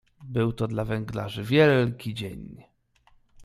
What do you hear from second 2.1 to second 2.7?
dzień."